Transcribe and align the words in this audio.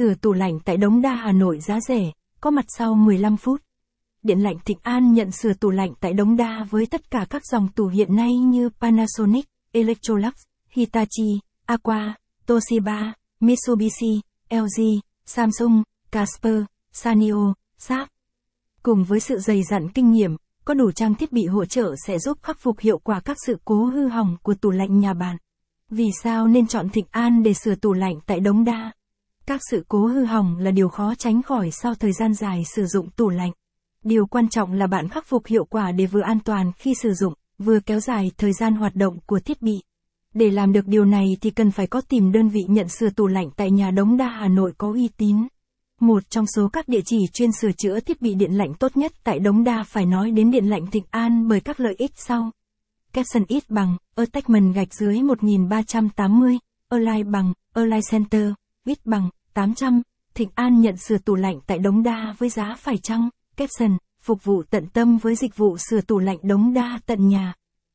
Sửa 0.00 0.14
tủ 0.14 0.32
lạnh 0.32 0.58
tại 0.64 0.76
Đống 0.76 1.02
Đa 1.02 1.14
Hà 1.14 1.32
Nội 1.32 1.60
giá 1.60 1.80
rẻ, 1.80 2.10
có 2.40 2.50
mặt 2.50 2.64
sau 2.68 2.94
15 2.94 3.36
phút. 3.36 3.62
Điện 4.22 4.40
lạnh 4.40 4.56
Thịnh 4.64 4.78
An 4.82 5.12
nhận 5.12 5.30
sửa 5.30 5.52
tủ 5.52 5.70
lạnh 5.70 5.92
tại 6.00 6.12
Đống 6.12 6.36
Đa 6.36 6.66
với 6.70 6.86
tất 6.86 7.10
cả 7.10 7.26
các 7.30 7.42
dòng 7.46 7.68
tủ 7.68 7.86
hiện 7.86 8.16
nay 8.16 8.34
như 8.34 8.70
Panasonic, 8.80 9.46
Electrolux, 9.72 10.32
Hitachi, 10.70 11.40
Aqua, 11.66 12.14
Toshiba, 12.46 13.12
Mitsubishi, 13.40 14.20
LG, 14.50 14.82
Samsung, 15.26 15.82
Casper, 16.12 16.62
Sanyo, 16.92 17.54
Sharp. 17.78 18.08
Cùng 18.82 19.04
với 19.04 19.20
sự 19.20 19.38
dày 19.38 19.62
dặn 19.70 19.88
kinh 19.88 20.10
nghiệm, 20.12 20.36
có 20.64 20.74
đủ 20.74 20.92
trang 20.92 21.14
thiết 21.14 21.32
bị 21.32 21.46
hỗ 21.46 21.64
trợ 21.64 21.94
sẽ 22.06 22.18
giúp 22.18 22.38
khắc 22.42 22.58
phục 22.60 22.80
hiệu 22.80 22.98
quả 22.98 23.20
các 23.20 23.36
sự 23.46 23.56
cố 23.64 23.84
hư 23.84 24.08
hỏng 24.08 24.36
của 24.42 24.54
tủ 24.54 24.70
lạnh 24.70 25.00
nhà 25.00 25.14
bạn. 25.14 25.36
Vì 25.90 26.06
sao 26.22 26.48
nên 26.48 26.66
chọn 26.66 26.88
Thịnh 26.88 27.06
An 27.10 27.42
để 27.42 27.54
sửa 27.54 27.74
tủ 27.74 27.92
lạnh 27.92 28.14
tại 28.26 28.40
Đống 28.40 28.64
Đa? 28.64 28.92
Các 29.50 29.60
sự 29.70 29.84
cố 29.88 30.06
hư 30.06 30.24
hỏng 30.24 30.58
là 30.58 30.70
điều 30.70 30.88
khó 30.88 31.14
tránh 31.14 31.42
khỏi 31.42 31.70
sau 31.70 31.94
thời 31.94 32.12
gian 32.12 32.34
dài 32.34 32.62
sử 32.76 32.86
dụng 32.86 33.10
tủ 33.10 33.28
lạnh. 33.28 33.50
Điều 34.04 34.26
quan 34.26 34.48
trọng 34.48 34.72
là 34.72 34.86
bạn 34.86 35.08
khắc 35.08 35.26
phục 35.26 35.46
hiệu 35.46 35.64
quả 35.64 35.92
để 35.92 36.06
vừa 36.06 36.20
an 36.20 36.38
toàn 36.44 36.72
khi 36.76 36.94
sử 36.94 37.14
dụng, 37.14 37.34
vừa 37.58 37.80
kéo 37.80 38.00
dài 38.00 38.30
thời 38.38 38.52
gian 38.52 38.74
hoạt 38.74 38.94
động 38.94 39.18
của 39.26 39.40
thiết 39.40 39.62
bị. 39.62 39.82
Để 40.34 40.50
làm 40.50 40.72
được 40.72 40.86
điều 40.86 41.04
này 41.04 41.24
thì 41.40 41.50
cần 41.50 41.70
phải 41.70 41.86
có 41.86 42.00
tìm 42.00 42.32
đơn 42.32 42.48
vị 42.48 42.60
nhận 42.68 42.88
sửa 42.88 43.10
tủ 43.10 43.26
lạnh 43.26 43.50
tại 43.56 43.70
nhà 43.70 43.90
Đống 43.90 44.16
Đa 44.16 44.28
Hà 44.28 44.48
Nội 44.48 44.72
có 44.78 44.92
uy 44.92 45.08
tín. 45.16 45.36
Một 46.00 46.30
trong 46.30 46.46
số 46.46 46.68
các 46.68 46.88
địa 46.88 47.02
chỉ 47.04 47.18
chuyên 47.32 47.50
sửa 47.60 47.72
chữa 47.72 48.00
thiết 48.00 48.22
bị 48.22 48.34
điện 48.34 48.52
lạnh 48.52 48.74
tốt 48.74 48.96
nhất 48.96 49.12
tại 49.24 49.38
Đống 49.38 49.64
Đa 49.64 49.84
phải 49.86 50.06
nói 50.06 50.30
đến 50.30 50.50
điện 50.50 50.66
lạnh 50.66 50.86
Thịnh 50.86 51.04
An 51.10 51.48
bởi 51.48 51.60
các 51.60 51.80
lợi 51.80 51.94
ích 51.98 52.12
sau. 52.14 52.50
Capson 53.12 53.44
ít 53.48 53.70
bằng, 53.70 53.96
Attachment 54.16 54.74
gạch 54.74 54.94
dưới 54.94 55.22
1380, 55.22 56.58
Align 56.88 57.30
bằng, 57.32 57.52
Align 57.74 58.00
Center, 58.10 58.52
ít 58.84 58.98
bằng, 59.04 59.28
800. 59.54 60.02
Thịnh 60.34 60.48
An 60.54 60.80
nhận 60.80 60.96
sửa 60.96 61.18
tủ 61.18 61.34
lạnh 61.34 61.60
tại 61.66 61.78
Đống 61.78 62.02
Đa 62.02 62.34
với 62.38 62.48
giá 62.48 62.74
phải 62.78 62.98
chăng, 62.98 63.28
Capson, 63.56 63.96
phục 64.22 64.44
vụ 64.44 64.62
tận 64.70 64.86
tâm 64.86 65.18
với 65.18 65.34
dịch 65.34 65.56
vụ 65.56 65.76
sửa 65.78 66.00
tủ 66.00 66.18
lạnh 66.18 66.38
Đống 66.42 66.74
Đa 66.74 67.00
tận 67.06 67.28
nhà. 67.28 67.54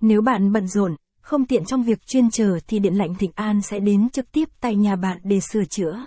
Nếu 0.00 0.22
bạn 0.22 0.52
bận 0.52 0.68
rộn, 0.68 0.96
không 1.20 1.44
tiện 1.44 1.64
trong 1.64 1.82
việc 1.82 2.06
chuyên 2.06 2.30
chờ 2.30 2.58
thì 2.66 2.78
điện 2.78 2.94
lạnh 2.94 3.14
Thịnh 3.14 3.32
An 3.34 3.62
sẽ 3.62 3.80
đến 3.80 4.10
trực 4.10 4.32
tiếp 4.32 4.48
tại 4.60 4.76
nhà 4.76 4.96
bạn 4.96 5.18
để 5.22 5.40
sửa 5.40 5.64
chữa. 5.64 6.04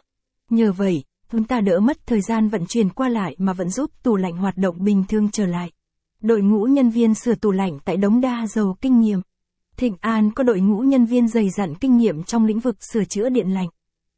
Nhờ 0.50 0.72
vậy, 0.72 1.04
chúng 1.32 1.44
ta 1.44 1.62
đỡ 1.62 1.80
mất 1.80 1.98
thời 2.06 2.22
gian 2.22 2.50
vận 2.50 2.66
chuyển 2.66 2.90
qua 2.90 3.10
lại 3.10 3.36
mà 3.38 3.54
vẫn 3.54 3.70
giúp 3.70 3.92
tủ 4.04 4.16
lạnh 4.16 4.38
hoạt 4.38 4.58
động 4.58 4.84
bình 4.84 5.04
thường 5.08 5.30
trở 5.32 5.46
lại. 5.46 5.72
Đội 6.22 6.42
ngũ 6.42 6.64
nhân 6.64 6.90
viên 6.90 7.14
sửa 7.14 7.36
tủ 7.36 7.52
lạnh 7.52 7.80
tại 7.86 7.98
Đống 7.98 8.22
Đa 8.22 8.48
giàu 8.48 8.78
kinh 8.82 9.00
nghiệm. 9.00 9.22
Thịnh 9.78 9.96
An 10.02 10.32
có 10.32 10.44
đội 10.44 10.60
ngũ 10.60 10.80
nhân 10.80 11.06
viên 11.06 11.28
dày 11.28 11.50
dặn 11.50 11.76
kinh 11.76 11.98
nghiệm 11.98 12.24
trong 12.24 12.46
lĩnh 12.46 12.60
vực 12.60 12.76
sửa 12.94 13.04
chữa 13.04 13.30
điện 13.30 13.54
lạnh. 13.54 13.70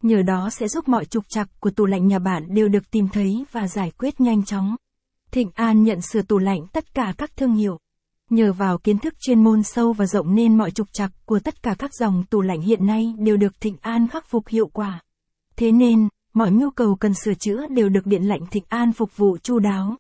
Nhờ 0.01 0.21
đó 0.21 0.49
sẽ 0.51 0.67
giúp 0.67 0.87
mọi 0.87 1.05
trục 1.05 1.29
trặc 1.29 1.49
của 1.59 1.69
tủ 1.69 1.85
lạnh 1.85 2.07
nhà 2.07 2.19
bạn 2.19 2.43
đều 2.49 2.67
được 2.67 2.91
tìm 2.91 3.07
thấy 3.07 3.45
và 3.51 3.67
giải 3.67 3.91
quyết 3.97 4.21
nhanh 4.21 4.45
chóng. 4.45 4.75
Thịnh 5.31 5.49
An 5.53 5.83
nhận 5.83 6.01
sửa 6.01 6.21
tủ 6.21 6.37
lạnh 6.37 6.67
tất 6.73 6.93
cả 6.93 7.13
các 7.17 7.37
thương 7.37 7.53
hiệu. 7.53 7.77
Nhờ 8.29 8.53
vào 8.53 8.77
kiến 8.77 8.99
thức 8.99 9.13
chuyên 9.19 9.43
môn 9.43 9.63
sâu 9.63 9.93
và 9.93 10.05
rộng 10.05 10.35
nên 10.35 10.57
mọi 10.57 10.71
trục 10.71 10.93
trặc 10.93 11.11
của 11.25 11.39
tất 11.39 11.63
cả 11.63 11.75
các 11.79 11.93
dòng 11.93 12.23
tủ 12.29 12.41
lạnh 12.41 12.61
hiện 12.61 12.85
nay 12.85 13.13
đều 13.17 13.37
được 13.37 13.61
Thịnh 13.61 13.77
An 13.81 14.07
khắc 14.07 14.25
phục 14.29 14.47
hiệu 14.47 14.67
quả. 14.67 15.01
Thế 15.55 15.71
nên, 15.71 16.07
mọi 16.33 16.51
nhu 16.51 16.69
cầu 16.69 16.95
cần 16.95 17.13
sửa 17.13 17.33
chữa 17.33 17.67
đều 17.67 17.89
được 17.89 18.05
điện 18.05 18.23
lạnh 18.23 18.41
Thịnh 18.51 18.63
An 18.67 18.93
phục 18.93 19.17
vụ 19.17 19.37
chu 19.37 19.59
đáo. 19.59 19.95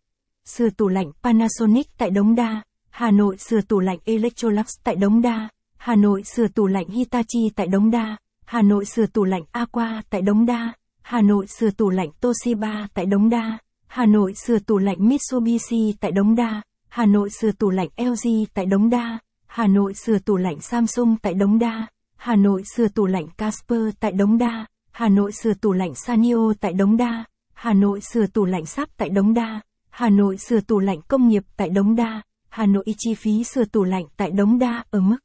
Sửa 0.45 0.69
tủ 0.69 0.87
lạnh 0.87 1.11
Panasonic 1.23 1.87
tại 1.97 2.09
Đống 2.09 2.35
Đa, 2.35 2.61
Hà 2.89 3.11
Nội 3.11 3.37
sửa 3.37 3.61
tủ 3.61 3.79
lạnh 3.79 3.97
Electrolux 4.05 4.67
tại 4.83 4.95
Đống 4.95 5.21
Đa, 5.21 5.49
Hà 5.77 5.95
Nội 5.95 6.23
sửa 6.23 6.47
tủ 6.47 6.67
lạnh 6.67 6.89
Hitachi 6.89 7.49
tại 7.55 7.67
Đống 7.67 7.91
Đa, 7.91 8.17
Hà 8.51 8.61
Nội 8.61 8.85
sửa 8.85 9.05
tủ 9.05 9.23
lạnh 9.23 9.43
Aqua 9.51 10.01
tại 10.09 10.21
Đống 10.21 10.45
Đa, 10.45 10.73
Hà 11.01 11.21
Nội 11.21 11.47
sửa 11.47 11.71
tủ 11.71 11.89
lạnh 11.89 12.09
Toshiba 12.21 12.87
tại 12.93 13.05
Đống 13.05 13.29
Đa, 13.29 13.57
Hà 13.87 14.05
Nội 14.05 14.33
sửa 14.33 14.59
tủ 14.59 14.77
lạnh 14.77 14.97
Mitsubishi 14.99 15.93
tại 15.99 16.11
Đống 16.11 16.35
Đa, 16.35 16.61
Hà 16.89 17.05
Nội 17.05 17.29
sửa 17.29 17.51
tủ 17.51 17.69
lạnh 17.69 17.87
LG 17.97 18.29
tại 18.53 18.65
Đống 18.65 18.89
Đa, 18.89 19.19
Hà 19.47 19.67
Nội 19.67 19.93
sửa 19.93 20.19
tủ 20.19 20.37
lạnh 20.37 20.61
Samsung 20.61 21.15
tại 21.21 21.33
Đống 21.33 21.59
Đa, 21.59 21.87
Hà 22.15 22.35
Nội 22.35 22.63
sửa 22.75 22.87
tủ 22.87 23.05
lạnh 23.05 23.27
Casper 23.37 23.81
tại 23.99 24.11
Đống 24.11 24.37
Đa, 24.37 24.65
Hà 24.91 25.09
Nội 25.09 25.31
sửa 25.31 25.53
tủ 25.53 25.73
lạnh 25.73 25.95
Sanio 25.95 26.53
tại 26.61 26.73
Đống 26.73 26.97
Đa, 26.97 27.23
Hà 27.53 27.73
Nội 27.73 28.01
sửa 28.01 28.25
tủ 28.27 28.45
lạnh 28.45 28.65
Sáp 28.65 28.89
tại 28.97 29.09
Đống 29.09 29.33
Đa, 29.33 29.61
Hà 29.89 30.09
Nội 30.09 30.37
sửa 30.37 30.59
tủ 30.59 30.79
lạnh 30.79 31.01
công 31.07 31.27
nghiệp 31.27 31.43
tại 31.57 31.69
Đống 31.69 31.95
Đa, 31.95 32.21
Hà 32.49 32.65
Nội 32.65 32.85
chi 32.97 33.13
phí 33.13 33.43
sửa 33.43 33.65
tủ 33.65 33.83
lạnh 33.83 34.05
tại 34.17 34.31
Đống 34.31 34.59
Đa 34.59 34.83
ở 34.91 34.99
mức 35.01 35.17